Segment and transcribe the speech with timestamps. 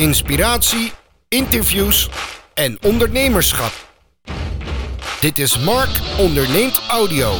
[0.00, 0.92] inspiratie,
[1.28, 2.10] interviews
[2.54, 3.72] en ondernemerschap.
[5.20, 7.30] Dit is Mark Onderneemt Audio.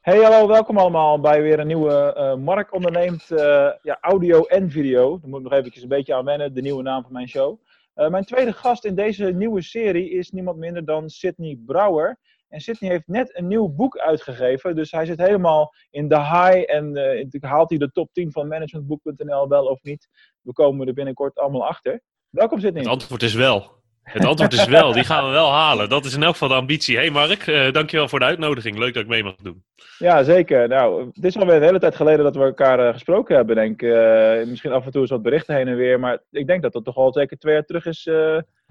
[0.00, 4.70] Hey, hallo, welkom allemaal bij weer een nieuwe eh, Mark Onderneemt eh, ja, audio en
[4.70, 5.18] video.
[5.20, 7.60] Daar moet ik nog eventjes een beetje aan wennen, de nieuwe naam van mijn show.
[7.96, 12.18] Uh, mijn tweede gast in deze nieuwe serie is niemand minder dan Sydney Brouwer.
[12.48, 16.72] En Sydney heeft net een nieuw boek uitgegeven, dus hij zit helemaal in de high.
[16.72, 16.96] En
[17.40, 20.08] haalt hij de top 10 van managementboek.nl wel of niet?
[20.40, 22.00] We komen er binnenkort allemaal achter.
[22.30, 22.82] Welkom Sydney.
[22.82, 23.75] Het antwoord is wel.
[24.06, 25.88] Het antwoord is wel, die gaan we wel halen.
[25.88, 26.96] Dat is in elk geval de ambitie.
[26.96, 28.78] Hey Mark, uh, dankjewel voor de uitnodiging.
[28.78, 29.62] Leuk dat ik mee mag doen.
[29.98, 30.68] Ja, zeker.
[30.68, 33.82] Nou, het is alweer een hele tijd geleden dat we elkaar uh, gesproken hebben, denk
[33.82, 33.88] ik.
[33.88, 36.00] Uh, misschien af en toe eens wat berichten heen en weer.
[36.00, 38.10] Maar ik denk dat dat toch al zeker twee jaar terug is.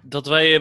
[0.02, 0.60] Dat, wij,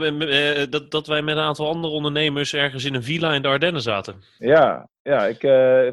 [0.68, 3.82] dat, dat wij met een aantal andere ondernemers ergens in een villa in de Ardennen
[3.82, 4.14] zaten.
[4.38, 5.40] Ja, ja ik,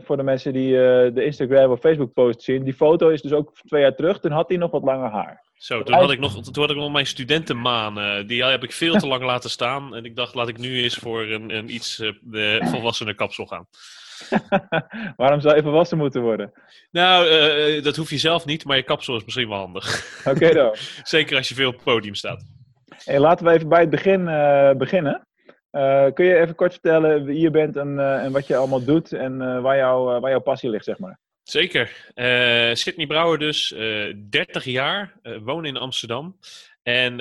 [0.03, 0.71] voor de mensen die
[1.13, 2.63] de Instagram of Facebook post zien.
[2.63, 4.19] Die foto is dus ook twee jaar terug.
[4.19, 5.41] Toen had hij nog wat langer haar.
[5.61, 7.99] Zo, toen had, ik nog, toen had ik nog mijn studentenmaan.
[7.99, 9.95] Uh, die heb ik veel te lang laten staan.
[9.95, 11.99] En ik dacht, laat ik nu eens voor een, een iets
[12.31, 13.67] uh, volwassener kapsel gaan.
[15.17, 16.51] Waarom zou je volwassen moeten worden?
[16.91, 20.05] Nou, uh, dat hoef je zelf niet, maar je kapsel is misschien wel handig.
[20.33, 20.75] Oké dan.
[21.03, 22.45] Zeker als je veel op het podium staat.
[23.03, 24.25] Hey, laten we even bij het begin
[24.77, 25.27] beginnen.
[26.13, 29.61] kun je even kort vertellen wie je bent en, en wat je allemaal doet en
[29.61, 31.19] waar, jou, waar jouw passie ligt, zeg maar?
[31.43, 32.11] Zeker.
[32.15, 36.39] Uh, Sydney Brouwer dus, uh, eh, 30 jaar, uh, woon in Amsterdam.
[36.83, 37.15] En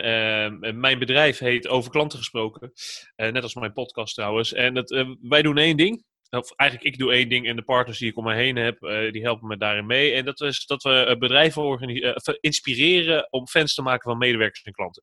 [0.81, 2.73] mijn bedrijf heet Over Klanten Gesproken.
[3.17, 4.53] net als mijn podcast trouwens.
[4.53, 6.05] En dat, wij doen één ding.
[6.31, 8.79] Of eigenlijk, ik doe één ding en de partners die ik om me heen heb,
[9.13, 10.13] die helpen me daarin mee.
[10.13, 15.03] En dat is dat we bedrijven inspireren om fans te maken van medewerkers en klanten.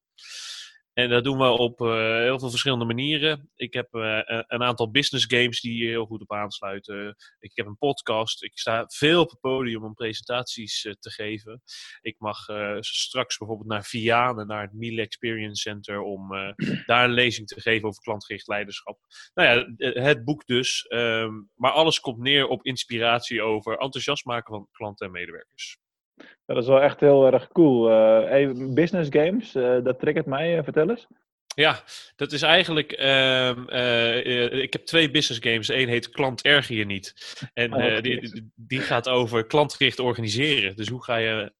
[0.98, 3.50] En dat doen we op uh, heel veel verschillende manieren.
[3.56, 7.16] Ik heb uh, een aantal business games die hier heel goed op aansluiten.
[7.40, 8.44] Ik heb een podcast.
[8.44, 11.62] Ik sta veel op het podium om presentaties uh, te geven.
[12.02, 12.38] Ik mag
[12.80, 16.30] straks bijvoorbeeld naar Vianen, naar het Miele Experience Center, om
[16.86, 19.00] daar een lezing te geven over klantgericht leiderschap.
[19.34, 19.47] Nou
[19.78, 20.85] ja, het boek dus.
[20.90, 25.78] Um, maar alles komt neer op inspiratie over enthousiast maken van klanten en medewerkers.
[26.45, 27.91] Dat is wel echt heel erg cool.
[27.91, 30.57] Uh, business games, uh, dat triggert mij.
[30.57, 31.07] Uh, vertel eens.
[31.55, 31.83] Ja,
[32.16, 33.00] dat is eigenlijk.
[33.00, 35.67] Uh, ik heb twee business games.
[35.67, 37.13] Eén heet Klant Erger je niet.
[37.53, 40.75] En oh, die, die, gaat over klantgericht organiseren.
[40.75, 41.53] Dus hoe ga je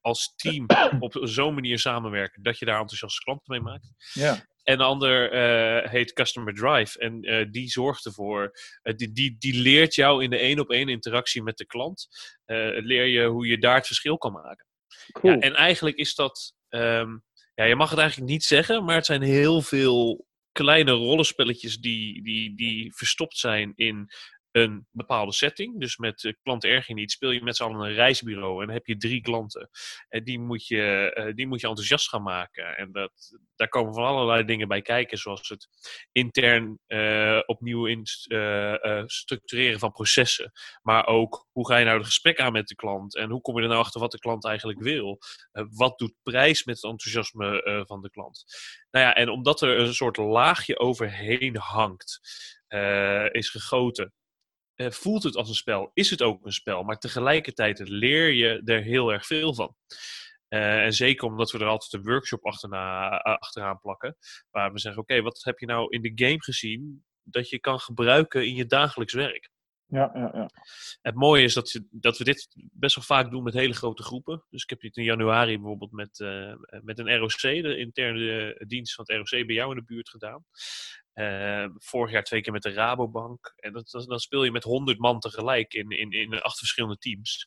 [0.00, 0.66] als team
[1.00, 3.88] op zo'n manier samenwerken dat je daar enthousiaste klanten mee maakt.
[4.12, 4.46] Ja.
[4.66, 6.98] En de ander uh, heet Customer Drive.
[6.98, 8.50] En uh, die zorgt ervoor,
[8.82, 12.08] uh, die, die, die leert jou in de één op één interactie met de klant,
[12.46, 14.66] leer je hoe je daar het verschil kan maken.
[15.12, 15.32] Cool.
[15.32, 19.06] Ja, en eigenlijk is dat, um, ja, je mag het eigenlijk niet zeggen, maar het
[19.06, 24.10] zijn heel veel kleine rollenspelletjes die, die, die verstopt zijn in
[24.56, 25.80] een bepaalde setting.
[25.80, 28.86] Dus met uh, klant erg niet speel je met z'n allen een reisbureau en heb
[28.86, 29.70] je drie klanten.
[30.08, 32.76] En die moet je, uh, die moet je enthousiast gaan maken.
[32.76, 35.68] En dat, daar komen van allerlei dingen bij kijken, zoals het
[36.12, 38.00] intern uh, opnieuw in,
[39.06, 40.52] structureren van processen.
[40.82, 43.56] Maar ook hoe ga je nou het gesprek aan met de klant en hoe kom
[43.56, 45.18] je er nou achter wat de klant eigenlijk wil?
[45.70, 48.44] wat doet prijs met het enthousiasme van de klant?
[48.90, 52.20] Nou ja, en omdat er een soort laagje overheen hangt.
[53.32, 54.12] is gegoten
[54.76, 58.62] uh, voelt het als een spel, is het ook een spel, maar tegelijkertijd leer je
[58.64, 59.76] er heel erg veel van.
[60.48, 64.16] Uh, en zeker omdat we er altijd een workshop achterna, uh, achteraan plakken,
[64.50, 67.80] waar we zeggen: Oké, wat heb je nou in de game gezien dat je kan
[67.80, 69.50] gebruiken in je dagelijks werk?
[69.88, 70.50] Ja, ja, ja.
[71.02, 74.02] Het mooie is dat, je, dat we dit best wel vaak doen met hele grote
[74.02, 74.44] groepen.
[74.50, 78.94] Dus ik heb dit in januari bijvoorbeeld met, uh, met een ROC, de interne dienst
[78.94, 80.44] van het ROC, bij jou in de buurt gedaan.
[81.14, 83.52] Uh, vorig jaar twee keer met de Rabobank.
[83.56, 86.98] En dat, dat, dan speel je met honderd man tegelijk in, in, in acht verschillende
[86.98, 87.46] teams.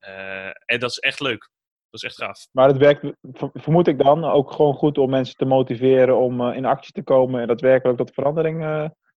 [0.00, 1.50] Uh, en dat is echt leuk.
[1.90, 2.46] Dat is echt gaaf.
[2.52, 3.12] Maar het werkt,
[3.52, 7.40] vermoed ik dan, ook gewoon goed om mensen te motiveren om in actie te komen
[7.40, 8.60] en daadwerkelijk tot verandering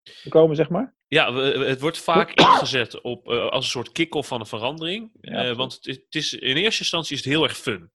[0.03, 0.95] te komen, zeg maar?
[1.13, 5.11] Ja, het wordt vaak ingezet op, als een soort kick-off van een verandering.
[5.21, 7.91] Ja, want het, het is, in eerste instantie is het heel erg fun.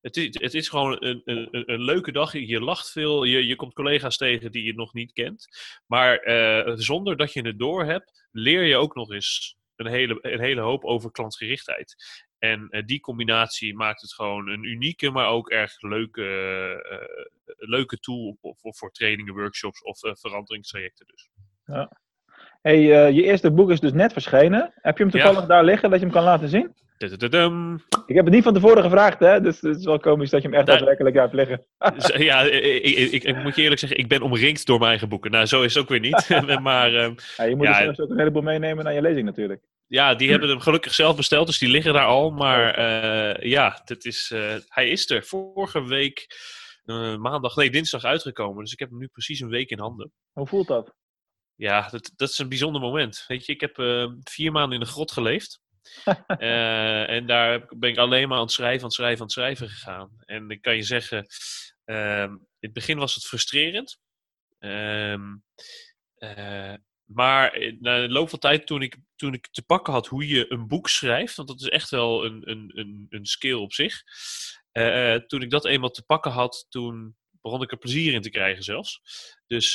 [0.00, 2.32] Het is, het is gewoon een, een, een, leuke dag.
[2.32, 3.24] Je lacht veel.
[3.24, 5.48] Je, je komt collega's tegen die je nog niet kent.
[5.86, 10.18] Maar uh, zonder dat je het door hebt, leer je ook nog eens een hele,
[10.20, 11.94] een hele hoop over klantgerichtheid.
[12.38, 16.22] En die combinatie maakt het gewoon een unieke, maar ook erg leuke,
[17.56, 21.06] leuke tool voor, voor, voor trainingen, workshops of veranderingstrajecten.
[21.06, 21.30] Dus.
[21.64, 22.01] Ja.
[22.62, 22.80] Hey,
[23.12, 24.72] je eerste boek is dus net verschenen.
[24.74, 25.46] Heb je hem toevallig ja.
[25.46, 26.74] daar liggen dat je hem kan laten zien?
[28.06, 29.40] Ik heb het niet van tevoren gevraagd, hè?
[29.40, 30.76] dus het is wel komisch dat je hem echt Daar...
[30.76, 31.66] daadwerkelijk hebt liggen.
[32.28, 32.82] ja, ik,
[33.12, 35.30] ik, ik, moet je eerlijk zeggen, ik ben omringd door mijn eigen boeken.
[35.30, 36.28] Nou, zo is het ook weer niet.
[36.60, 39.62] maar, um, ja, je moet ja, dus ook een heleboel meenemen naar je lezing natuurlijk.
[39.86, 42.30] ja, die hebben hem gelukkig zelf besteld, dus die liggen daar al.
[42.30, 45.22] Maar uh, ja, dit is, uh, hij is er.
[45.22, 46.26] Vorige week,
[47.18, 48.62] maandag, nee, dinsdag uitgekomen.
[48.62, 50.12] Dus ik heb hem nu precies een week in handen.
[50.32, 50.94] Hoe voelt dat?
[51.62, 53.24] Ja, dat, dat is een bijzonder moment.
[53.28, 53.74] Weet je, ik heb
[54.22, 55.60] vier maanden in de grot geleefd.
[57.16, 59.68] en daar ben ik alleen maar aan het schrijven, aan het schrijven, aan het schrijven
[59.68, 60.10] gegaan.
[60.24, 61.26] En ik kan je zeggen,
[61.84, 63.98] ehm, in het begin was het frustrerend.
[64.58, 65.44] Um,
[67.04, 70.28] maar eh, na de loop van tijd, toen ik, toen ik te pakken had hoe
[70.28, 73.72] je een boek schrijft, want dat is echt wel een, een, een, een skill op
[73.72, 74.02] zich.
[74.72, 78.30] Uh, toen ik dat eenmaal te pakken had, toen begon ik er plezier in te
[78.30, 79.00] krijgen zelfs.
[79.46, 79.74] Dus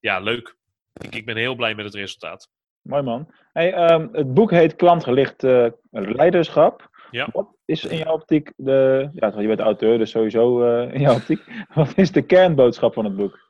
[0.00, 0.56] ja, leuk.
[0.98, 2.50] Ik, ik, ben heel blij met het resultaat.
[2.82, 3.32] Mooi man.
[3.52, 6.90] Hey, um, het boek heet Klantgelicht uh, Leiderschap.
[7.10, 7.28] Ja.
[7.32, 9.10] Wat is in jouw optiek de.
[9.14, 11.42] Ja, je bent auteur, dus sowieso in jouw optiek.
[11.74, 13.44] Wat is de kernboodschap van het boek?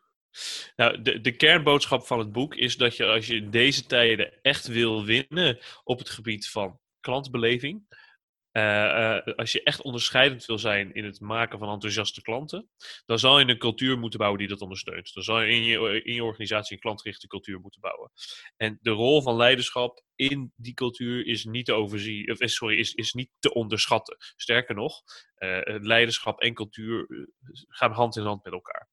[0.76, 4.32] Nou, de, de kernboodschap van het boek is dat je als je in deze tijden
[4.42, 7.96] echt wil winnen op het gebied van klantbeleving,
[9.36, 12.68] als je echt onderscheidend wil zijn in het maken van enthousiaste klanten,
[13.06, 15.14] dan zal je een cultuur moeten bouwen die dat ondersteunt.
[15.14, 18.10] Dan zal je in je, in je organisatie een klantgerichte cultuur moeten bouwen.
[18.56, 22.94] En de rol van leiderschap in die cultuur is niet te overzien, of sorry, is,
[22.94, 24.16] is niet te onderschatten.
[24.36, 25.02] Sterker nog,
[25.64, 27.06] leiderschap en cultuur
[27.68, 28.88] gaan hand in hand met elkaar.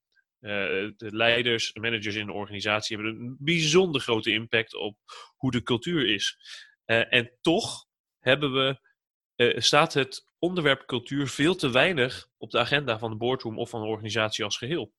[0.96, 4.98] De leiders, de managers in de organisatie hebben een bijzonder grote impact op
[5.36, 6.36] hoe de cultuur is.
[6.84, 7.86] En toch
[8.18, 8.92] hebben we,
[9.36, 13.70] uh, staat het onderwerp cultuur veel te weinig op de agenda van de boardroom of
[13.70, 14.92] van de organisatie als geheel.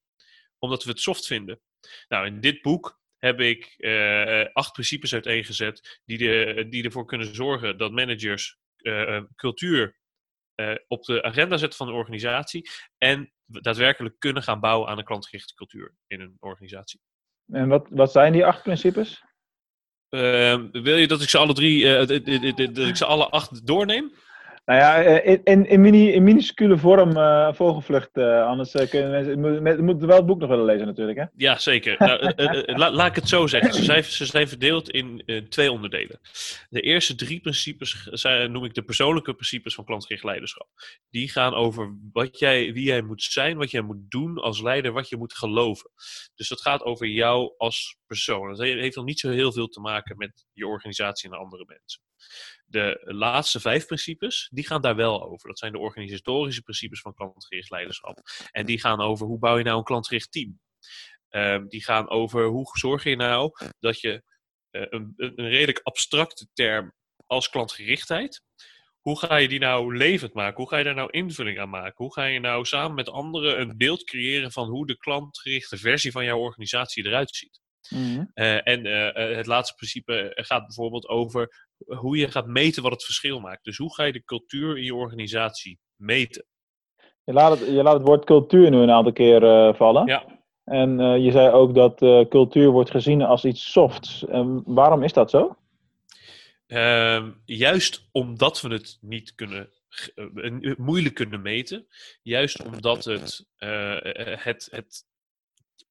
[0.59, 1.59] Omdat we het soft vinden.
[2.07, 3.75] Nou, in dit boek heb ik
[4.53, 8.57] acht principes uiteengezet die, de, die ervoor kunnen zorgen dat managers
[9.35, 9.97] cultuur
[10.55, 12.69] uh, op de agenda zetten van de organisatie.
[12.97, 17.01] En daadwerkelijk kunnen gaan bouwen aan een klantgerichte cultuur in een organisatie.
[17.51, 19.23] En wat, wat zijn die acht principes?
[20.09, 22.05] Uh, wil je dat ik ze alle drie,
[22.71, 24.13] dat ik ze alle acht doorneem?
[24.65, 28.17] Nou ja, in, in, in, minuscule vorm uh, vogelvlucht.
[28.17, 29.85] Uh, anders kunnen mensen.
[29.85, 31.17] moeten wel het boek nog willen lezen, natuurlijk.
[31.17, 31.25] Hè?
[31.35, 31.95] Ja, zeker.
[31.99, 32.33] nou,
[32.77, 33.73] la, laat ik het zo zeggen.
[33.73, 36.19] Ze zijn, ze verdeeld in twee onderdelen.
[36.69, 40.67] De eerste drie principes zijn, noem ik de persoonlijke principes van klantgericht leiderschap.
[41.09, 44.91] Die gaan over wat jij, wie jij moet zijn, wat jij moet doen als leider,
[44.91, 45.89] wat je moet geloven.
[46.35, 48.49] Dus dat gaat over jou als persoon.
[48.49, 52.01] Dat heeft nog niet zo heel veel te maken met je organisatie en andere mensen.
[52.75, 55.47] De laatste vijf principes, die gaan daar wel over.
[55.47, 58.19] Dat zijn de organisatorische principes van klantgericht leiderschap.
[58.51, 60.59] En die gaan over hoe bouw je nou een klantgericht team.
[61.29, 64.23] Um, die gaan over hoe zorg je nou dat je
[64.71, 66.93] uh, een, een redelijk abstracte term
[67.25, 68.41] als klantgerichtheid,
[68.99, 70.57] hoe ga je die nou levend maken?
[70.57, 72.03] Hoe ga je daar nou invulling aan maken?
[72.03, 76.11] Hoe ga je nou samen met anderen een beeld creëren van hoe de klantgerichte versie
[76.11, 77.59] van jouw organisatie eruit ziet?
[77.89, 78.31] Mm-hmm.
[78.33, 83.03] Uh, en uh, het laatste principe gaat bijvoorbeeld over hoe je gaat meten wat het
[83.03, 83.63] verschil maakt.
[83.63, 86.45] Dus hoe ga je de cultuur in je organisatie meten?
[87.23, 90.05] Je laat het, je laat het woord cultuur nu een aantal keer uh, vallen.
[90.05, 90.43] Ja.
[90.63, 94.25] En uh, je zei ook dat uh, cultuur wordt gezien als iets softs.
[94.65, 95.55] Waarom is dat zo?
[96.67, 99.69] Ehm, juist omdat we het niet kunnen,
[100.77, 101.87] moeilijk kunnen meten.
[102.21, 103.45] Juist omdat het,
[104.37, 105.05] het, het.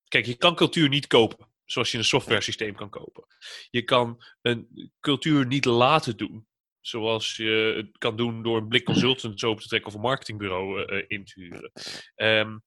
[0.09, 3.27] Kijk, je kan cultuur niet kopen zoals je een software systeem kan kopen.
[3.71, 6.47] Je kan een cultuur niet laten doen.
[6.81, 10.93] Zoals je het kan doen door een blik consultants open te trekken of een marketingbureau
[10.93, 11.73] uh, in te huren.
[12.17, 12.63] Um,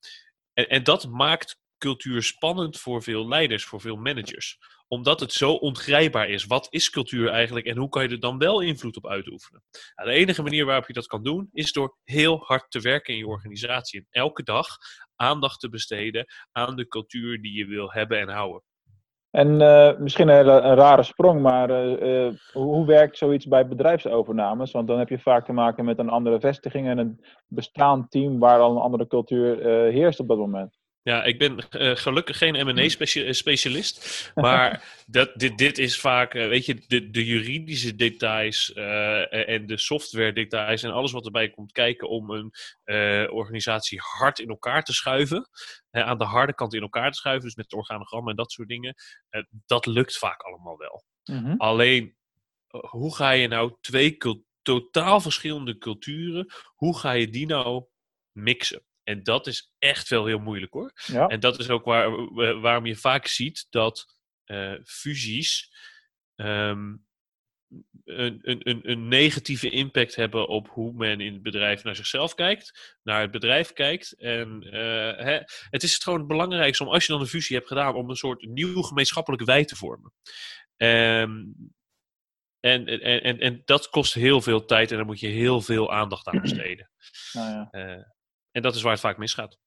[0.52, 4.58] en, en dat maakt cultuur spannend voor veel leiders, voor veel managers.
[4.88, 6.44] Omdat het zo ongrijpbaar is.
[6.44, 9.62] Wat is cultuur eigenlijk en hoe kan je er dan wel invloed op uitoefenen?
[9.94, 13.12] Nou, de enige manier waarop je dat kan doen is door heel hard te werken
[13.12, 14.00] in je organisatie.
[14.00, 14.66] En elke dag
[15.16, 18.62] aandacht te besteden aan de cultuur die je wil hebben en houden.
[19.30, 24.72] En uh, misschien een, een rare sprong, maar uh, uh, hoe werkt zoiets bij bedrijfsovernames?
[24.72, 28.38] Want dan heb je vaak te maken met een andere vestiging en een bestaand team
[28.38, 30.77] waar al een andere cultuur heerst op dat moment.
[31.08, 36.66] Ja, ik ben uh, gelukkig geen M&A-specialist, maar dat, dit, dit is vaak, uh, weet
[36.66, 41.72] je, de, de juridische details uh, en de software details en alles wat erbij komt
[41.72, 42.52] kijken om een
[43.30, 45.48] organisatie hard in elkaar te schuiven,
[45.90, 48.68] aan de harde kant in elkaar te schuiven, dus met het organogram en dat soort
[48.68, 48.94] dingen,
[49.66, 51.04] dat lukt vaak allemaal wel.
[51.22, 51.54] -hmm.
[51.56, 52.16] Alleen,
[52.68, 54.16] hoe ga je nou twee
[54.62, 57.84] totaal verschillende culturen, hoe ga je die nou
[58.32, 58.86] mixen?
[59.08, 60.92] En dat is echt wel heel moeilijk hoor.
[61.06, 61.26] Ja.
[61.26, 62.10] En dat is ook waar,
[62.60, 65.72] waarom je vaak ziet dat uh, fusies
[66.36, 67.06] um,
[68.04, 72.98] een, een, een, negatieve impact hebben op hoe men in het bedrijf naar zichzelf kijkt,
[73.02, 74.12] naar het bedrijf kijkt.
[74.12, 74.72] En uh,
[75.16, 77.94] hè, het is het gewoon het belangrijkste om, als je dan een fusie hebt gedaan,
[77.94, 80.12] om een soort nieuw gemeenschappelijk wij te vormen.
[80.76, 81.54] Um,
[82.60, 85.92] En, en, en, en dat kost heel veel tijd en daar moet je heel veel
[85.92, 86.90] aandacht aan besteden.
[87.32, 87.68] Nou ja.
[87.70, 88.02] Eh,
[88.58, 89.58] en dat is waar het vaak misgaat.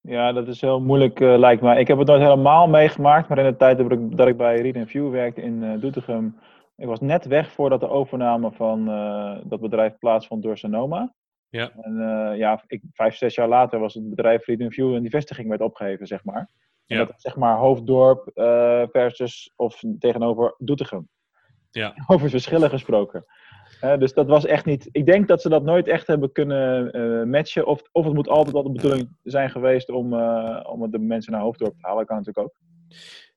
[0.00, 1.80] Ja, dat is heel moeilijk, eh, lijkt mij.
[1.80, 4.70] Ik heb het nooit helemaal meegemaakt, maar in de tijd dat ik, dat ik bij
[4.70, 6.38] Read View werkte in eh Doetinchem,
[6.76, 11.14] ik was net weg voordat de overname van eh, dat bedrijf plaatsvond door Sonoma.
[11.48, 11.70] Ja.
[11.80, 11.94] En
[12.36, 15.60] ja, ik, vijf, zes jaar later was het bedrijf Read View en die vestiging werd
[15.60, 16.50] opgeheven, zeg maar.
[16.86, 17.04] En Ja.
[17.04, 18.30] dat is zeg maar Hoofddorp
[18.92, 21.08] versus of tegenover Doetinchem.
[21.70, 21.94] Ja.
[22.06, 23.24] Over verschillen gesproken.
[23.80, 24.88] Dus dat was echt niet.
[24.92, 27.66] Ik denk dat ze dat nooit echt hebben kunnen eh, matchen.
[27.66, 31.32] Of, of het moet altijd al de bedoeling zijn geweest om, eh, om de mensen
[31.32, 32.06] naar Hoofddorp te halen.
[32.06, 32.54] kan natuurlijk ook.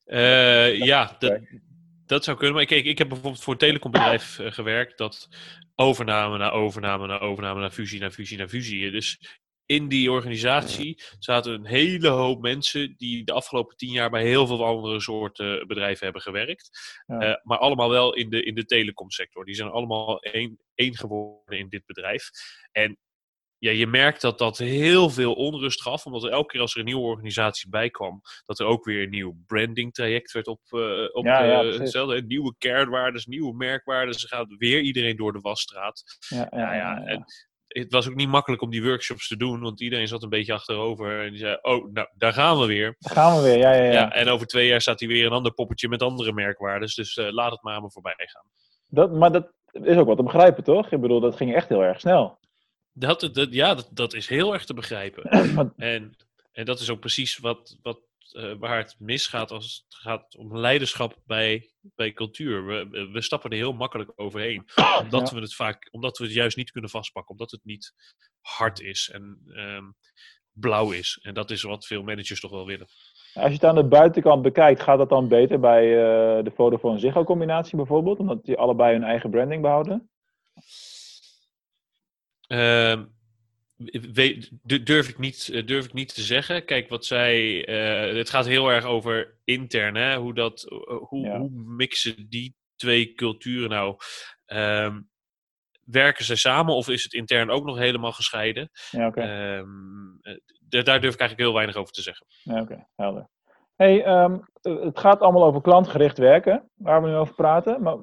[0.05, 1.39] Eh, ja, dat,
[2.05, 2.55] dat zou kunnen.
[2.55, 5.29] Maar kijk, ik heb bijvoorbeeld voor een telecombedrijf gewerkt dat
[5.75, 8.91] overname na overname na overname na fusie na fusie na fusie.
[8.91, 14.23] Dus in die organisatie zaten een hele hoop mensen die de afgelopen tien jaar bij
[14.23, 16.69] heel veel andere soorten bedrijven hebben gewerkt.
[17.05, 17.19] Ja.
[17.19, 19.45] Eh, maar allemaal wel in de, in de telecomsector.
[19.45, 22.29] Die zijn allemaal één, één geworden in dit bedrijf.
[22.71, 22.97] En
[23.57, 26.79] ja, je merkt dat dat heel veel onrust gaf, omdat er elke keer als er
[26.79, 30.61] een nieuwe organisatie bij kwam, dat er ook weer een nieuw branding traject werd op,
[30.69, 32.21] eh op Ja, ja, eh, hetzelfde.
[32.21, 34.13] Nieuwe kernwaarden, nieuwe merkwaarden.
[34.13, 36.03] Ze gaat weer iedereen door de wasstraat.
[36.27, 37.25] Ja, ja, Nou ja, en
[37.69, 40.53] het was ook niet makkelijk om die workshops te doen, want iedereen zat een beetje
[40.53, 42.95] achterover en die zei, oh, nou, daar gaan we weer.
[42.99, 43.57] Daar gaan we weer.
[43.57, 43.91] Ja, ja, ja.
[43.91, 47.17] Ja, en over twee jaar staat hij weer een ander poppetje met andere merkwaardes, dus
[47.17, 48.45] eh, laat het maar aan me voorbij gaan.
[48.88, 50.91] Dat, maar dat is ook wat te begrijpen, toch?
[50.91, 52.39] Ik bedoel, dat ging echt heel erg snel.
[52.93, 55.23] Dat, dat, ja, dat, dat is heel erg te begrijpen.
[55.77, 56.15] En,
[56.51, 57.99] en dat is ook precies wat, wat,
[58.33, 62.65] eh, waar het misgaat als het gaat om leiderschap bij, bij cultuur.
[62.65, 64.63] We, we- stappen er heel makkelijk overheen.
[65.01, 65.36] Omdat Ja.
[65.36, 67.31] we het vaak, omdat we het juist niet kunnen vastpakken.
[67.31, 67.93] Omdat het niet
[68.41, 69.83] hard is en ehm,
[70.51, 71.19] blauw is.
[71.21, 72.88] En dat is wat veel managers toch wel willen.
[73.33, 77.00] Als je het aan de buitenkant bekijkt, gaat dat dan beter bij eh, de Vodafone
[77.00, 78.19] Ziggo combinatie bijvoorbeeld?
[78.19, 80.09] Omdat die allebei hun eigen branding behouden?
[82.48, 83.05] Ehm,
[84.13, 86.65] weet- du- durf, ik niet, eh, durf ik niet te zeggen.
[86.65, 87.65] Kijk, wat zij.
[87.65, 89.95] eh, het gaat heel erg over intern.
[89.95, 90.17] Hè?
[90.17, 91.38] Hoe, dat, eh, hoe, Ja.
[91.38, 93.95] hoe mixen die twee culturen nou?
[94.45, 95.00] Ehm,
[95.86, 98.69] werken ze samen of is het intern ook nog helemaal gescheiden?
[98.91, 99.12] Ja.
[99.13, 99.67] Ehm,
[100.21, 100.38] eh,
[100.69, 102.25] daar durf ik eigenlijk heel weinig over te zeggen.
[102.43, 103.29] Ja, oké, helder.
[103.75, 107.81] Hey, ehm, eh, het gaat allemaal over klantgericht werken, waar we nu over praten.
[107.81, 107.98] Maar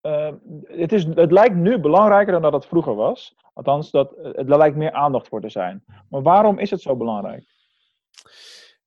[0.00, 0.32] eh,
[0.64, 3.34] het, is, het lijkt nu belangrijker dan dat het vroeger was.
[3.52, 5.84] Althans, dat, eh, er lijkt meer aandacht voor te zijn.
[6.08, 7.44] Maar waarom is het zo belangrijk?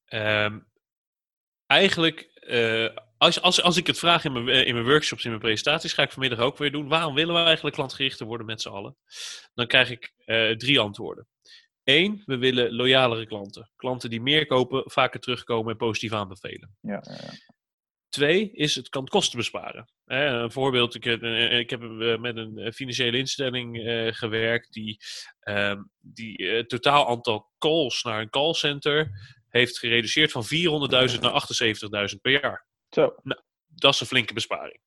[0.05, 0.59] Ehm,
[1.65, 5.29] eigenlijk, eh, als, als, als ik het vraag in mijn, eh, in mijn workshops, in
[5.29, 6.87] mijn presentaties, ga ik vanmiddag ook weer doen.
[6.87, 8.95] Waarom willen we eigenlijk klantgerichter worden met z'n allen?
[9.53, 11.27] Dan krijg ik eh, drie antwoorden.
[11.83, 13.71] Eén, we willen loyalere klanten.
[13.75, 16.75] Klanten die meer kopen, vaker terugkomen en positief aanbevelen.
[16.81, 17.31] Ja, ja, ja.
[18.11, 19.91] Twee is het kan kosten besparen.
[20.05, 23.79] Een voorbeeld, ik, heb- eh, ik heb eh, met een eh, financiële instelling
[24.17, 24.97] gewerkt die,
[25.39, 29.11] ehm, die het totaal aantal calls naar een callcenter
[29.49, 32.65] heeft gereduceerd van 400.000 naar 78.000 per jaar.
[32.89, 33.15] Zo,
[33.67, 34.79] Dat is een flinke besparing.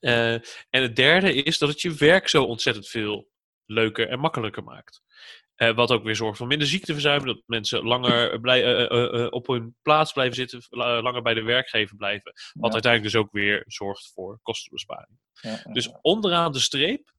[0.00, 3.28] En het derde is dat het je werk zo ontzettend veel
[3.66, 5.02] leuker en makkelijker maakt.
[5.56, 9.46] Eh, wat ook weer zorgt voor minder ziekteverzuim, dat mensen langer blij, eh, eh, op
[9.46, 12.32] hun plaats blijven zitten, la- langer bij de werkgever blijven.
[12.52, 12.72] Wat Ja.
[12.72, 15.18] uiteindelijk dus ook weer zorgt voor kostenbesparing.
[15.40, 17.10] ja, ja, Dus onderaan de streep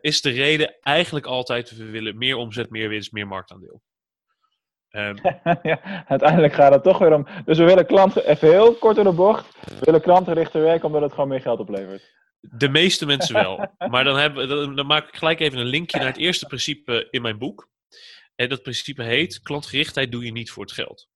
[0.00, 3.82] is de reden eigenlijk altijd: we willen meer omzet, meer winst, meer marktaandeel.
[4.88, 5.16] Ehm,
[5.62, 7.26] ja, uiteindelijk gaat het toch weer om.
[7.44, 11.02] Dus we willen klanten, even heel kort door de bocht, we willen klantgerichter werken omdat
[11.02, 12.16] het gewoon meer geld oplevert.
[12.40, 13.74] De meeste mensen wel.
[13.90, 17.22] Maar dan, dan, dan maak ik gelijk even een linkje naar het eerste principe in
[17.22, 17.68] mijn boek.
[18.34, 21.08] En dat principe heet: klantgerichtheid doe je niet voor het geld.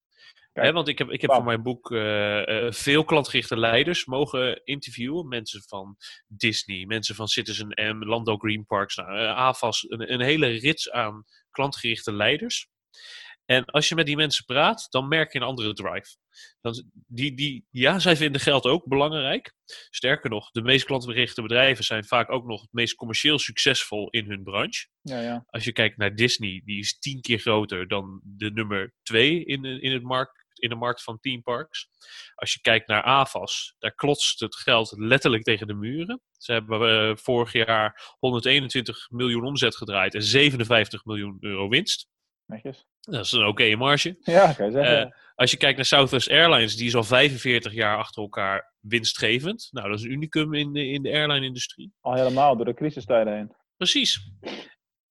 [0.52, 0.72] Kijk.
[0.72, 5.28] Want ik heb, ik heb voor mijn boek eh, eh, veel klantgerichte leiders mogen interviewen.
[5.28, 9.84] Mensen van Disney, mensen van Citizen M, Lando Green Parks, nou, eh, AFAS.
[9.88, 12.68] Een, een hele rits aan klantgerichte leiders.
[13.52, 16.16] En als je met die mensen praat, dan merk je een andere drive.
[16.60, 19.54] Dan, die, die, ja, zij vinden geld ook belangrijk.
[19.90, 24.28] Sterker nog, de meest klantgerichte bedrijven zijn vaak ook nog het meest commercieel succesvol in
[24.28, 24.88] hun branche.
[25.02, 25.44] Ja, ja.
[25.46, 29.62] Als je kijkt naar Disney, die is tien keer groter dan de nummer twee in
[29.62, 31.88] de, in het markt, in de markt van theme parks.
[32.34, 36.20] Als je kijkt naar AVAS, daar klotst het geld letterlijk tegen de muren.
[36.38, 42.08] Ze hebben eh, vorig jaar 121 miljoen omzet gedraaid en 57 miljoen euro winst.
[42.46, 42.86] Netjes.
[43.02, 44.16] Dat is een oké marge.
[44.20, 45.00] Ja, kan je zeggen.
[45.00, 49.68] Eh, als je kijkt naar Southwest Airlines, die is al 45 jaar achter elkaar winstgevend.
[49.70, 51.92] Nou, dat is een unicum in de, in de airline-industrie.
[52.00, 53.54] Al helemaal door de crisistijden heen.
[53.76, 54.30] Precies.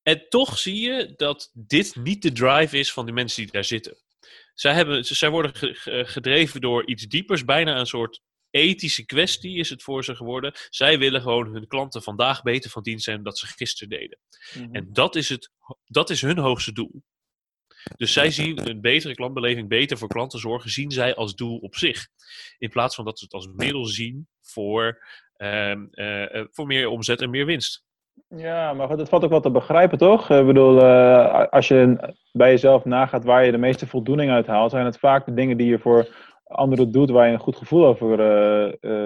[0.02, 3.64] En toch zie je dat dit niet de drive is van de mensen die daar
[3.64, 3.98] zitten.
[4.54, 9.58] Zij, hebben, zij worden ge- ge- gedreven door iets diepers, bijna een soort ethische kwestie
[9.58, 10.54] is het voor ze geworden.
[10.70, 14.20] Zij willen gewoon hun klanten vandaag beter van dienst zijn dan dat ze gisteren deden.
[14.54, 14.76] Mhm.
[14.76, 15.52] En dat is, het,
[15.86, 17.04] dat is hun hoogste doel.
[17.98, 21.76] Dus zij zien een betere klantbeleving, beter voor klanten zorgen, zien zij als doel op
[21.76, 22.08] zich.
[22.58, 25.04] In plaats van dat ze het als middel zien voor,
[25.38, 27.84] ehm, eh, eh, voor meer omzet en meer winst.
[28.28, 30.30] Ja, maar dat valt ook wel te begrijpen, toch?
[30.30, 34.72] Ik bedoel, eh, als je bij jezelf nagaat waar je de meeste voldoening uit haalt,
[34.72, 36.08] zijn het vaak de dingen die je voor
[36.44, 38.18] anderen doet waar je een goed gevoel over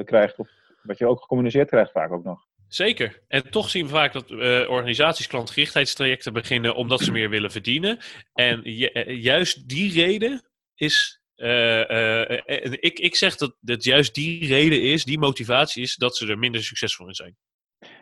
[0.04, 0.38] krijgt.
[0.38, 0.50] Of
[0.82, 2.46] wat je ook gecommuniceerd krijgt vaak ook nog.
[2.68, 3.22] Zeker.
[3.28, 4.38] En toch zien we vaak dat eh,
[4.70, 7.98] organisaties klantgerichtheidstrajecten beginnen omdat ze meer willen verdienen.
[8.34, 10.42] En eh, juist die reden
[10.76, 11.22] is.
[11.36, 12.32] eh,
[12.70, 16.38] ik, ik zeg dat, dat juist die reden is, die motivatie is, dat ze er
[16.38, 17.36] minder succesvol in zijn.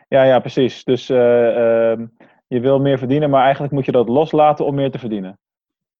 [0.08, 0.84] Ja, ja, precies.
[0.84, 2.06] Dus eh, ehm,
[2.46, 5.38] je wil meer verdienen, maar eigenlijk moet je dat loslaten om meer te verdienen.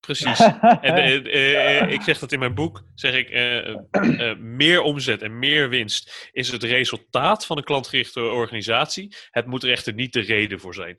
[0.05, 0.41] Precies.
[0.81, 3.31] En eh, eh, eh, ik zeg dat in mijn boek, zeg ik,
[4.39, 9.15] meer omzet en meer winst is het resultaat van een klantgerichte organisatie.
[9.31, 10.97] Het moet er echter niet de reden voor zijn.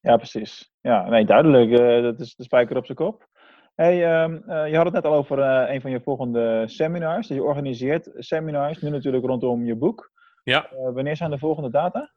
[0.00, 0.70] Ja, precies.
[0.80, 1.76] Ja, nee, duidelijk.
[2.02, 3.28] dat is de spijker op zijn kop.
[3.74, 5.38] Hey, ehm, eh, je had het net al over
[5.70, 7.26] een van je volgende seminars.
[7.26, 10.12] Dus je organiseert seminars, nu natuurlijk rondom je boek.
[10.44, 10.68] Ja.
[10.92, 12.12] Wanneer zijn de volgende data?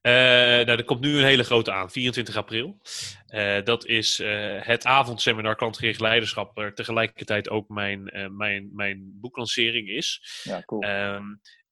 [0.00, 0.12] Eh,
[0.66, 2.80] nou, er komt nu een hele grote aan, 24 april.
[3.26, 9.88] Eh, dat is eh, het avondseminar Klantgericht Leiderschap, waar tegelijkertijd ook mijn, mijn, mijn boeklancering
[9.88, 10.40] is.
[10.42, 10.82] Ja, cool.
[10.82, 11.24] Ehm,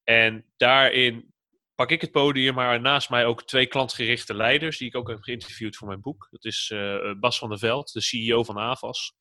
[0.03, 1.33] en daarin
[1.75, 5.21] pak ik het podium, maar naast mij ook twee klantgerichte leiders, die ik ook heb
[5.21, 6.27] geïnterviewd voor mijn boek.
[6.31, 6.73] Dat is
[7.19, 9.13] Bas van der Veld, de CEO van AVAS.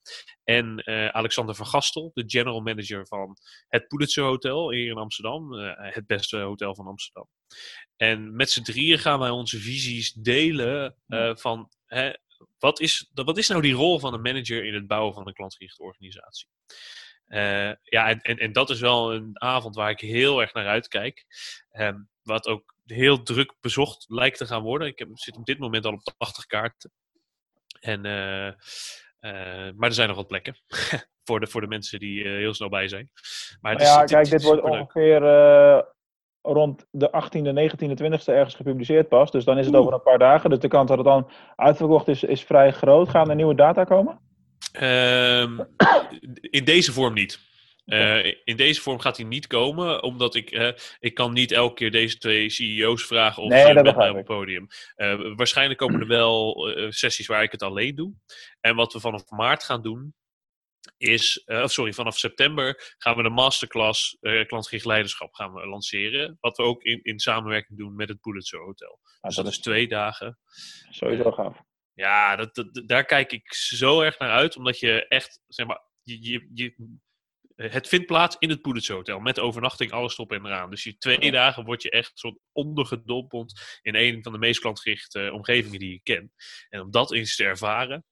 [0.45, 3.37] En Alexander van Gastel, de general manager van
[3.69, 5.53] het Pulitzer Hotel hier in Amsterdam.
[5.77, 7.29] het beste hotel van Amsterdam.
[7.97, 12.13] En met z'n drieën gaan wij onze visies delen eh, van hè,
[12.59, 15.35] wat, is, wat is nou die rol van een manager in het bouwen van een
[15.35, 16.49] klantgerichte organisatie.
[17.27, 20.67] Eh, ja, en, en, en dat is wel een avond waar ik heel erg naar
[20.67, 21.25] uitkijk.
[21.71, 24.89] Ehm, wat ook heel druk bezocht lijkt te gaan worden.
[24.89, 26.93] Ik heb, zit op dit moment al op 80 kaarten.
[27.81, 28.53] En, eh,
[29.75, 30.57] maar er zijn nog wat plekken.
[31.25, 33.11] voor, de, voor de mensen die heel snel bij zijn.
[33.61, 35.23] Maar het is, ja, kijk, dit is wordt ongeveer
[36.43, 39.31] rond de 18e, 19e, 20e ergens gepubliceerd pas.
[39.31, 39.85] Dus dan is het Oeh.
[39.85, 40.51] over een paar dagen.
[40.51, 43.09] Dus de kans dat het dan uitverkocht is, is vrij groot.
[43.09, 44.21] Gaan er nieuwe data komen?
[44.73, 45.61] Ehm,
[46.59, 47.51] in deze vorm niet.
[47.85, 51.91] Eh, in deze vorm gaat hij niet komen, omdat ik, ik kan niet elke keer
[51.91, 54.67] deze twee CEO's vragen of Nee, ze met mij op het podium.
[54.95, 58.13] Eh, waarschijnlijk komen er wel eh, sessies waar ik het alleen doe.
[58.61, 60.15] En wat we vanaf maart gaan doen,
[60.97, 65.67] is, eh, of sorry, vanaf september gaan we de masterclass eh klantgericht leiderschap gaan we
[65.67, 66.37] lanceren.
[66.41, 69.01] Wat we ook in, in samenwerking doen met het Pulitzer Hotel.
[69.21, 70.39] Dus dat is twee dagen.
[70.91, 71.57] sowieso gaaf.
[71.95, 75.81] Ja, dat, dat- daar kijk ik zo erg naar uit, omdat je echt, zeg maar,
[76.03, 76.75] je, je, je,
[77.57, 80.71] het vindt plaats in het Pulitzer Hotel, met overnachting, alles erop en eraan.
[80.71, 85.31] Dus die twee dagen word je echt soort ondergedompeld in een van de meest klantgerichte
[85.33, 86.33] omgevingen die je kent.
[86.69, 88.05] En om dat eens te ervaren,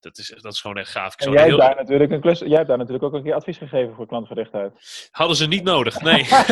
[0.00, 1.12] dat is, dat is gewoon echt gaaf.
[1.14, 3.22] Ik En jij heel- hebt, daar natuurlijk een klus, jij hebt daar natuurlijk ook een
[3.22, 4.72] keer advies gegeven voor klantgerichtheid.
[5.10, 6.24] Hadden ze niet nodig, nee.
[6.24, 6.44] ja,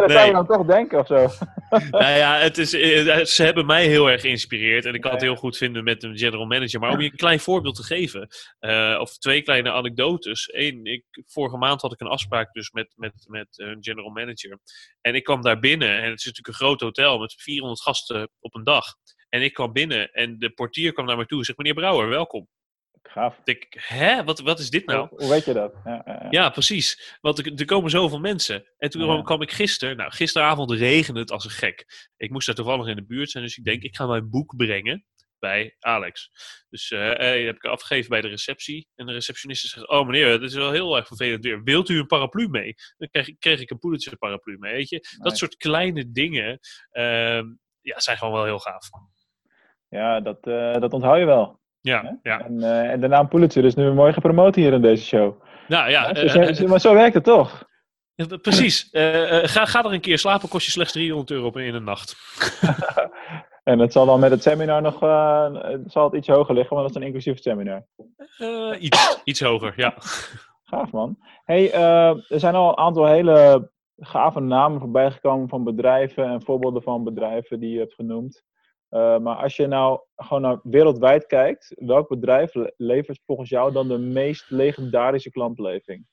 [0.00, 1.16] dat zou je dan toch denken of zo.
[1.90, 4.84] nou ja, het is, eh, ze hebben mij heel erg geïnspireerd.
[4.84, 6.80] En ik kan het heel goed vinden met een general manager.
[6.80, 8.28] Maar om je een klein voorbeeld te geven.
[8.58, 10.48] eh, of twee kleine anekdotes.
[10.52, 14.58] Eén, ik, vorige maand had ik een afspraak dus met, met, met een general manager.
[15.00, 15.88] En ik kwam daar binnen.
[15.88, 18.84] En het is natuurlijk een groot hotel met 400 gasten op een dag.
[19.28, 21.44] En ik kwam binnen en de portier kwam naar me toe.
[21.44, 22.48] Zegt, meneer Brouwer, welkom.
[23.02, 23.40] Gaaf.
[23.44, 25.08] Ik hè, wat, wat is dit nou?
[25.08, 25.74] Hoe, weet je dat?
[25.84, 26.26] Ja, ja, ja.
[26.30, 27.16] Ja, precies.
[27.20, 28.72] Want er, er komen zoveel mensen.
[28.78, 32.08] En toen kwam ik gisteren, nou, gisteravond regende het als een gek.
[32.16, 34.56] Ik moest daar toevallig in de buurt zijn, dus ik denk, ik ga mijn boek
[34.56, 35.04] brengen
[35.38, 36.30] bij Alex.
[36.68, 36.98] Dus die
[37.46, 38.88] heb ik afgegeven bij de receptie.
[38.94, 41.62] En de receptioniste zegt, oh meneer, het is wel heel erg vervelend weer.
[41.62, 42.74] Wilt u een paraplu mee?
[42.96, 44.96] Dan kreeg, ik- kreeg ik een Pulitzer paraplu mee, weet je.
[45.18, 46.58] Dat soort kleine dingen,
[46.90, 47.44] ehm,
[47.80, 48.88] ja, zijn gewoon wel heel gaaf.
[49.88, 51.58] Ja, dat, eh, dat onthoud je wel.
[51.80, 52.40] Ja, ja.
[52.44, 55.42] En, eh, en de naam Pulitzer is nu mooi gepromoot hier in deze show.
[55.68, 57.66] Nou ja, Ja, eh, zo- zo- maar zo werkt het toch?
[58.42, 58.88] precies.
[59.42, 62.16] Ga, ga er een keer slapen, kost je slechts 300 euro in een nacht.
[63.64, 65.00] En het zal dan met het seminar nog
[65.62, 67.84] het zal het iets hoger liggen, want dat is een inclusief seminar.
[68.78, 69.94] Iets, iets hoger, ja.
[70.62, 71.18] Gaaf man.
[71.44, 76.82] Hey, er zijn al een aantal hele gave namen voorbij gekomen van bedrijven en voorbeelden
[76.82, 78.42] van bedrijven die je hebt genoemd.
[78.88, 83.72] Eh, maar als je nou gewoon naar wereldwijd kijkt, welk bedrijf le- levert volgens jou
[83.72, 86.06] dan de meest legendarische klantbeleving?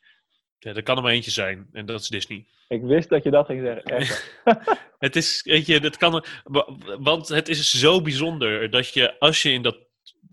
[0.59, 2.45] Ja, er kan er maar eentje zijn, en dat is Disney.
[2.67, 3.83] Ik wist dat je dat ging zeggen.
[3.83, 4.41] Echt.
[5.05, 9.41] Het is, weet je, dat kan, wa- want het is zo bijzonder dat je als
[9.41, 9.77] je, in dat,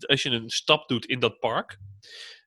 [0.05, 1.77] als je een stap doet in dat park,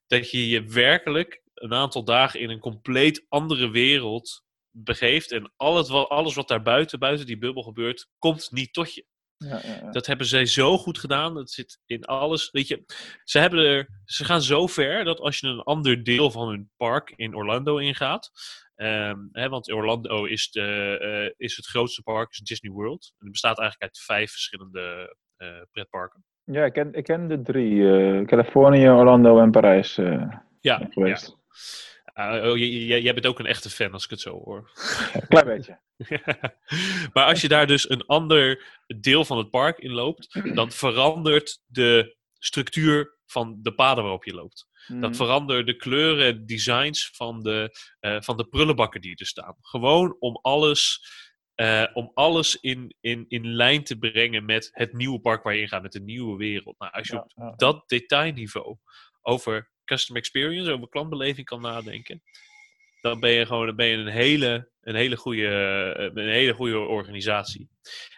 [0.07, 5.31] dat je je werkelijk een aantal dagen in een compleet andere wereld begeeft.
[5.31, 8.93] En al het, wa- alles wat daar buiten, buiten die bubbel gebeurt, komt niet tot
[8.93, 9.05] je.
[9.37, 9.91] Ja, ja, ja.
[9.91, 11.33] Dat hebben zij zo goed gedaan.
[11.33, 12.51] Dat zit in alles.
[12.51, 12.83] Weet je,
[13.23, 16.69] ze, hebben er, ze gaan zo ver dat als je een ander deel van hun
[16.77, 18.31] park in Orlando ingaat.
[18.75, 23.09] ehm, hè, want Orlando is, de, eh, is het grootste park, is Disney World.
[23.17, 26.23] En het bestaat eigenlijk uit vijf verschillende eh, pretparken.
[26.43, 27.91] Ja, ik ken, ik ken de drie.
[27.91, 30.87] eh, Californië, Orlando en Parijs Ja, ja.
[30.89, 31.37] geweest.
[32.17, 34.71] Ah, oh, jij bent ook een echte fan als ik het zo hoor.
[35.27, 35.79] Klein beetje.
[37.13, 38.63] maar als je daar dus een ander
[39.01, 44.33] deel van het park in loopt, dan verandert de structuur van de paden waarop je
[44.33, 44.67] loopt.
[44.87, 44.99] Mhm.
[44.99, 49.55] Dat verandert de kleuren en designs van de, eh, van de prullenbakken die er staan.
[49.61, 51.01] Gewoon om alles,
[51.55, 55.61] eh, om alles in, in, in lijn te brengen met het nieuwe park waar je
[55.61, 56.79] in gaat, met de nieuwe wereld.
[56.79, 57.53] Nou, als je Ja, op ja.
[57.55, 58.77] dat detailniveau
[59.21, 62.23] over customer experience, over klantbeleving kan nadenken,
[63.01, 65.47] dan ben je gewoon ben je een, hele, een, hele goede,
[65.97, 67.69] eh, een hele goede organisatie.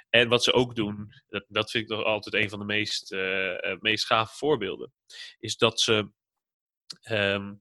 [0.09, 3.11] En wat ze ook doen, dat, dat vind ik toch altijd een van de meest,
[3.11, 4.93] eh, eh, meest gave voorbeelden,
[5.39, 6.11] is dat ze,
[7.01, 7.53] ehm,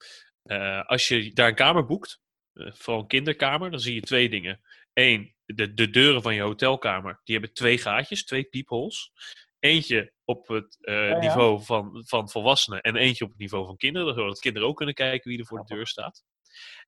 [0.42, 2.21] eh, als je daar een kamer boekt,
[2.55, 4.61] vooral een kinderkamer, dan zie je twee dingen.
[4.92, 9.12] Eén, de, de deuren van je hotelkamer, die hebben twee gaatjes, twee peepholes.
[9.59, 11.18] Eentje op het eh, ja.
[11.18, 14.94] niveau van, van volwassenen en eentje op het niveau van kinderen, zodat kinderen ook kunnen
[14.94, 16.25] kijken wie er voor de deur staat.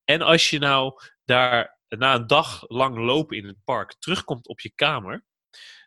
[0.05, 0.93] En als je nou
[1.25, 5.25] daar na een dag lang lopen in het park terugkomt op je kamer,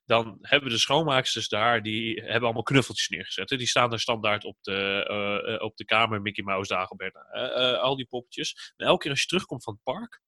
[0.06, 3.50] dan hebben de schoonmaaksters daar, die hebben allemaal knuffeltjes neergezet.
[3.50, 3.58] Hè.
[3.58, 5.06] Die staan daar standaard op de,
[5.58, 8.74] eh, op de kamer, Mickey Mouse, Dagobert, eh, al die poppetjes.
[8.78, 10.22] En elke keer als je terugkomt van het park,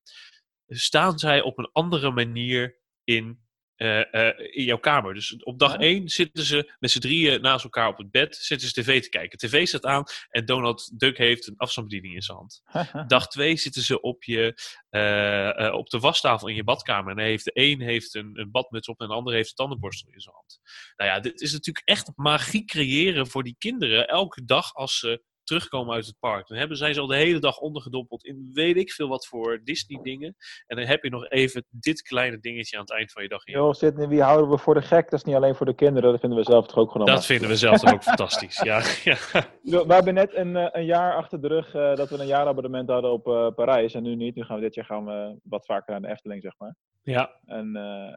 [0.67, 3.44] staan zij op een andere manier in,
[3.75, 5.13] eh, eh, in jouw kamer.
[5.13, 5.79] Dus op dag Ja.
[5.79, 9.09] 1 zitten ze met z'n drieën naast elkaar op het bed, zitten ze tv te
[9.09, 9.38] kijken.
[9.38, 12.61] TV staat aan en Donald Duck heeft een afstandsbediening in zijn hand.
[13.07, 17.11] Dag 2 zitten ze op, je, eh, op de wastafel in je badkamer.
[17.11, 19.55] En hij heeft, de een heeft een, een badmuts op en de ander heeft een
[19.55, 20.59] tandenborstel in zijn hand.
[20.95, 25.23] Nou ja, dit is natuurlijk echt magie creëren voor die kinderen elke dag als ze
[25.45, 26.47] terugkomen uit het park.
[26.47, 29.62] Dan hebben zij ze al de hele dag ondergedompeld in weet ik veel wat voor
[29.63, 30.36] Disney dingen.
[30.67, 33.45] En dan heb je nog even dit kleine dingetje aan het eind van je dag
[33.45, 35.10] in Joh, Sidney, wie houden we voor de gek?
[35.10, 37.25] Dat is niet alleen voor de kinderen, dat vinden we zelf toch ook gewoon Dat
[37.25, 38.62] vinden we zelf toch ook fantastisch.
[38.62, 39.17] Ja, ja.
[39.62, 42.89] We hebben net een, eh, een jaar achter de rug eh, dat we een jaarabonnement
[42.89, 43.93] hadden op eh, Parijs.
[43.93, 44.36] En nu niet.
[44.36, 46.75] Nu gaan we dit jaar gaan we wat vaker naar de Efteling, zeg maar.
[47.03, 47.31] ja.
[47.45, 47.71] En,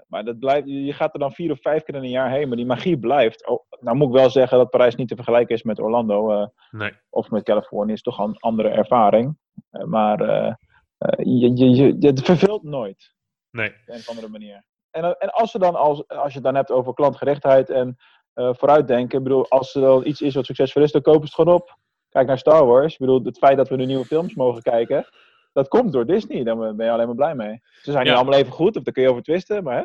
[0.09, 2.49] maar dat blijft, je gaat er dan vier of vijf keer in een jaar heen.
[2.49, 3.47] Maar die magie blijft.
[3.47, 6.51] Oh, nou moet ik wel zeggen dat Parijs niet te vergelijken is met Orlando.
[6.71, 6.93] Nee.
[7.19, 7.93] Of met Californië.
[7.93, 9.39] is toch een andere ervaring.
[9.71, 10.55] Eh, maar eh,
[10.99, 13.15] eh, je, je, je, het verveelt nooit.
[13.51, 13.69] Nee.
[13.69, 14.65] op een of andere manier.
[14.91, 17.97] En, en als, ze dan als, als je het dan hebt over klantgerichtheid en
[18.35, 19.19] vooruitdenken.
[19.19, 21.55] Ik bedoel, als er dan iets is wat succesvol is, dan kopen ze het gewoon
[21.55, 21.79] op.
[22.09, 22.93] Kijk naar Star Wars.
[22.93, 25.07] Ik bedoel, het feit dat we nu nieuwe films mogen kijken,
[25.53, 26.45] dat komt door Disney.
[26.45, 27.61] Daar ben je alleen maar blij mee.
[27.83, 28.11] Ze zijn Ja.
[28.11, 29.85] niet allemaal even goed, of daar kun je over twisten, maar hè,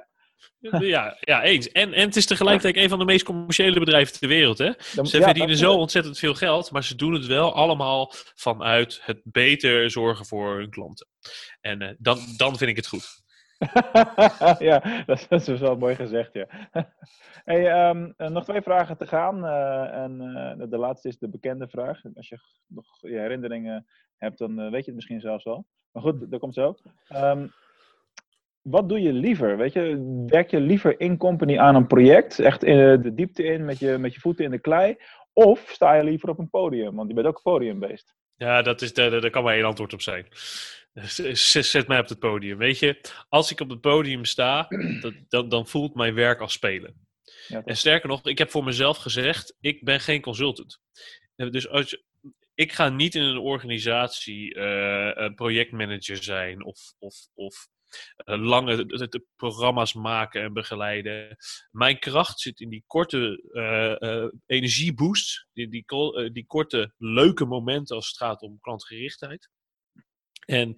[0.80, 1.72] Ja, ja, eens.
[1.72, 4.58] En, en het is tegelijkertijd een van de meest commerciële bedrijven ter wereld.
[4.58, 4.72] Hè?
[4.96, 9.00] dan, Ze ja, verdienen zo ontzettend veel geld, maar ze doen het wel allemaal vanuit
[9.04, 11.08] het beter zorgen voor hun klanten.
[11.62, 13.22] En eh, dan, dan vind ik het goed.
[14.60, 16.48] ja, dat, dat is wel mooi gezegd, ja.
[17.50, 19.46] hey, ehm, eh, nog twee vragen te gaan.
[19.46, 20.18] eh, en
[20.70, 22.02] de- laatste is de bekende vraag.
[22.16, 23.86] Als je nog je herinneringen
[24.18, 25.66] hebt, dan weet je het misschien zelfs al.
[25.92, 26.76] Maar goed, dat komt zo.
[27.08, 27.48] Ehm,
[28.64, 29.58] wat doe je liever?
[29.58, 33.66] Weet je, werk je liever in company aan een project, echt in de diepte in,
[33.66, 34.96] met je, met je voeten in de klei?
[35.34, 36.96] Of sta je liever op een podium?
[36.96, 38.14] Want je bent ook podiumbeest.
[38.36, 40.28] Ja, dat is, daar, daar kan maar één antwoord op zijn.
[41.64, 42.58] Zet mij op het podium.
[42.58, 44.68] Weet je, als ik op het podium sta,
[45.02, 46.94] dat, dan, dan voelt mijn werk als spelen.
[47.48, 50.80] Ja, En sterker nog, ik heb voor mezelf gezegd, ik ben geen consultant.
[51.36, 52.04] Eh, Dus als je-
[52.56, 57.73] ik ga niet in een organisatie eh, projectmanager zijn of, of, of eh,
[58.26, 61.36] lange de- de programma's maken en begeleiden.
[61.72, 67.46] Mijn kracht zit in die korte eh, eh, energieboost, die, die, eh, die korte leuke
[67.46, 69.50] momenten als het gaat om klantgerichtheid.
[70.46, 70.76] En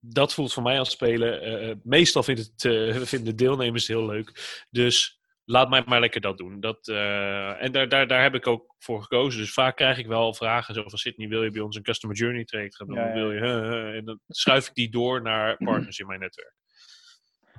[0.00, 1.40] dat voelt voor mij als spelen.
[1.42, 4.64] eh, meestal het, eh, vinden de deelnemers heel leuk.
[4.70, 5.17] Dus
[5.48, 6.60] laat mij maar lekker dat doen.
[6.60, 9.40] Dat, eh, en daar, daar, daar heb ik ook voor gekozen.
[9.40, 12.16] Dus vaak krijg ik wel vragen zo van Sydney, wil je bij ons een Customer
[12.16, 12.96] Journey traject gaan doen?
[12.96, 13.92] Ja, ja, Wil je?
[13.96, 16.54] En dan schuif ik die door naar partners in mijn netwerk.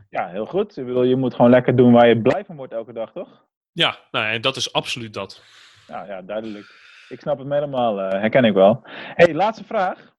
[0.09, 0.77] ja, heel goed.
[0.77, 3.47] Ik bedoel, je moet gewoon lekker doen waar je blij van wordt elke dag, toch?
[3.71, 5.43] Ja, nou, en dat is absoluut dat.
[5.87, 6.65] Ja, ja, duidelijk.
[7.09, 8.79] Ik snap het helemaal, eh, herken ik wel.
[9.15, 10.17] hey, laatste vraag.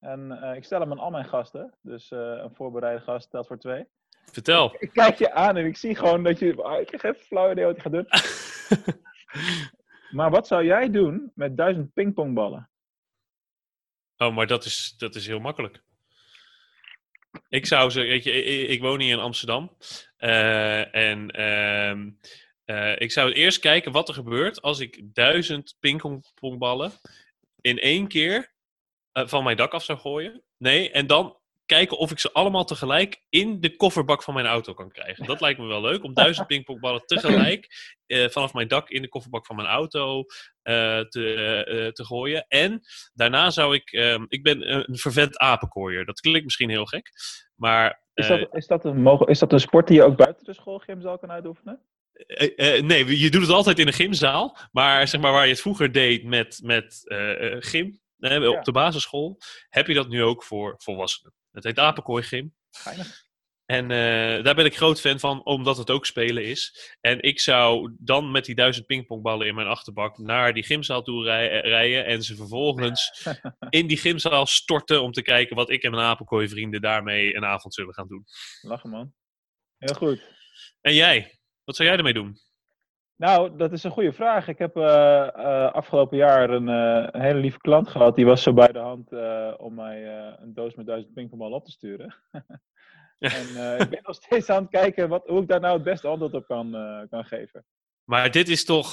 [0.00, 1.74] En eh, ik stel hem aan al mijn gasten.
[1.82, 3.86] Dus een voorbereide gast telt voor twee.
[4.32, 4.76] Vertel.
[4.78, 6.62] Ik kijk je aan en ik zie gewoon dat je...
[6.62, 8.06] ah, ik heb even flauw idee wat je gaat doen.
[10.14, 12.70] Maar wat zou jij doen met duizend pingpongballen?
[14.16, 15.82] Oh, maar dat is, dat is heel makkelijk.
[17.48, 19.76] Ik zou ze, weet je, ik, ik woon hier in Amsterdam.
[20.16, 22.10] eh, en ehm,
[22.64, 26.92] eh, ik zou eerst kijken wat er gebeurt als ik duizend pingpongballen
[27.60, 28.52] in één keer
[29.12, 30.42] eh, van mijn dak af zou gooien.
[30.56, 34.74] Nee, en dan kijken of ik ze allemaal tegelijk in de kofferbak van mijn auto
[34.74, 35.26] kan krijgen.
[35.26, 37.68] Dat lijkt me wel leuk, om duizend pingpongballen tegelijk
[38.06, 40.24] eh, vanaf mijn dak in de kofferbak van mijn auto
[40.62, 42.44] eh, te, eh, te gooien.
[42.48, 42.80] En
[43.14, 46.04] daarna zou ik, ehm, ik ben een vervent apenkooier.
[46.04, 47.10] Dat klinkt misschien heel gek,
[47.54, 48.02] maar...
[48.14, 51.00] Is dat, is, dat een, is dat een sport die je ook buiten de schoolgym
[51.00, 51.80] zal kunnen uitoefenen?
[52.86, 54.58] Nee, je doet het altijd in een gymzaal.
[54.72, 57.02] Maar zeg maar waar je het vroeger deed met, met
[57.58, 58.48] gym Ja.
[58.48, 61.34] op de basisschool, heb je dat nu ook voor volwassenen.
[61.54, 62.54] Het heet Apenkooi Gym.
[62.70, 63.22] Geinig.
[63.66, 66.92] En eh, daar ben ik groot fan van, omdat het ook spelen is.
[67.00, 71.24] En ik zou dan met die duizend pingpongballen in mijn achterbak naar die gymzaal toe
[71.24, 72.06] rij- eh, rijden.
[72.06, 73.26] En ze vervolgens
[73.70, 77.44] in die gymzaal storten om te kijken wat ik en mijn apenkooi vrienden daarmee een
[77.44, 78.24] avond zullen gaan doen.
[78.60, 79.12] Lachen man.
[79.78, 80.22] Heel goed.
[80.80, 81.38] En jij?
[81.64, 82.38] Wat zou jij ermee doen?
[83.24, 84.48] Nou, dat is een goede vraag.
[84.48, 88.16] Ik heb eh, eh, afgelopen jaar een, eh, een hele lieve klant gehad.
[88.16, 89.10] Die was zo bij de hand
[89.58, 90.06] om mij
[90.40, 92.14] een doos met duizend pingpongballen op te sturen.
[93.18, 96.08] en ik ben nog steeds aan het kijken wat, hoe ik daar nou het beste
[96.08, 96.70] antwoord op kan,
[97.10, 97.64] kan geven.
[98.04, 98.92] Maar dit is toch,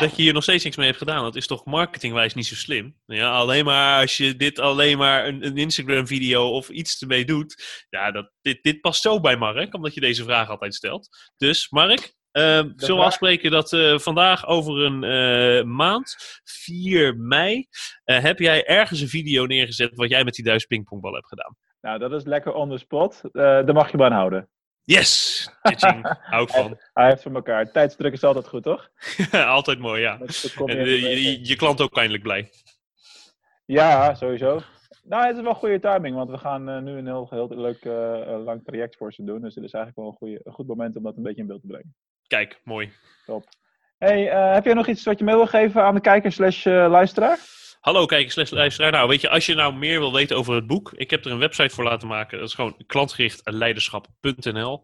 [0.00, 2.54] dat je hier nog steeds niks mee hebt gedaan, dat is toch marketingwijs niet zo
[2.54, 2.96] slim?
[3.06, 7.86] Ja, alleen maar als je dit alleen maar een, een Instagram-video of iets ermee doet.
[7.88, 11.08] Ja, dat, dit, dit past zo bij Mark, omdat je deze vraag altijd stelt.
[11.36, 17.66] Dus Mark, zullen we afspreken dat eh, vandaag over een eh, maand, 4 mei,
[18.04, 21.56] eh, heb jij ergens een video neergezet wat jij met die duizend pingpongbal hebt gedaan?
[21.80, 23.20] Nou, dat is lekker on the spot.
[23.32, 24.48] Daar mag je me aan houden.
[24.84, 25.48] Yes!
[26.30, 26.78] Hou ik van.
[26.92, 27.72] Hij heeft voor elkaar.
[27.72, 28.90] Tijdsdruk is altijd goed, toch?
[29.32, 30.18] altijd mooi, ja.
[30.20, 32.50] Je En je, je klant ook eindelijk blij.
[33.64, 34.60] Ja, sowieso.
[35.02, 37.84] Nou, het is wel goede timing, want we gaan nu een heel, heel leuk
[38.44, 39.40] lang traject voor ze doen.
[39.40, 41.46] Dus het is eigenlijk wel een, goede, een goed moment om dat een beetje in
[41.46, 41.94] beeld te brengen.
[42.30, 42.92] Kijk, mooi.
[43.98, 46.66] Hey, eh, heb jij nog iets wat je mee wil geven aan de kijker slash
[46.66, 47.38] eh, luisteraar?
[47.80, 48.92] Hallo kijkers, slash luisteraar.
[48.92, 51.30] Nou, weet je, als je nou meer wil weten over het boek, ik heb er
[51.30, 52.38] een website voor laten maken.
[52.38, 54.82] Dat is gewoon klantgerichtleiderschap.nl.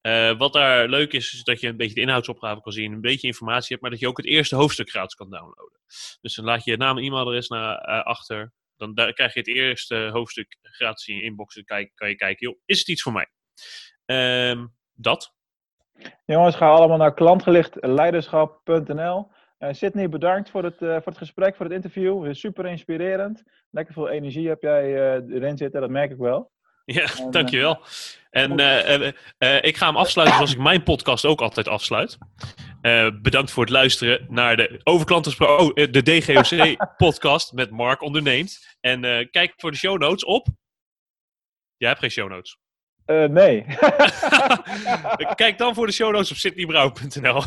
[0.00, 3.00] Eh wat daar leuk is, is dat je een beetje de inhoudsopgave kan zien, een
[3.00, 5.80] beetje informatie hebt, maar dat je ook het eerste hoofdstuk gratis kan downloaden.
[6.20, 8.52] Dus dan laat je je naam en e-mailadres naar eh, achter.
[8.76, 11.54] Dan daar krijg je het eerste hoofdstuk gratis in je inbox.
[11.54, 13.26] Dan kijk, kan je kijken, joh, is het iets voor mij?
[14.04, 15.36] Ehm, dat.
[16.24, 19.30] Jongens, ga allemaal naar klantgerichtleiderschap.nl.
[19.58, 22.34] Eh Sydney, bedankt voor het, eh, voor het gesprek, voor het interview.
[22.34, 23.42] Super inspirerend.
[23.70, 26.50] Lekker veel energie heb jij eh, erin zitten, dat merk ik wel.
[26.84, 27.82] Ja, En, dankjewel.
[28.30, 28.52] En
[29.62, 32.18] ik ga hem afsluiten zoals ik mijn podcast ook altijd afsluit.
[33.22, 38.76] Bedankt voor het luisteren naar de Overklanten oh, de DGOC-podcast met Mark onderneemt.
[38.80, 40.46] En kijk voor de show notes op.
[41.76, 42.58] Jij hebt geen show notes.
[43.08, 43.64] Eh, nee.
[45.34, 47.42] kijk dan voor de show notes op sydneybrouw.nl.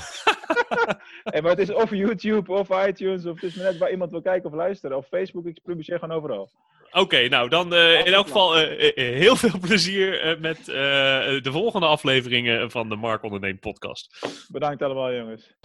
[1.24, 4.12] hey, maar het is of YouTube of iTunes, of het is maar net waar iemand
[4.12, 4.97] wil kijken of luisteren.
[4.97, 6.50] Of Facebook, ik publiceer gewoon overal.
[6.91, 12.71] Oké, nou dan eh, in elk geval eh, heel veel plezier met de volgende afleveringen
[12.71, 14.19] van de Mark Onderneemt podcast.
[14.47, 15.56] Bedankt allemaal, jongens.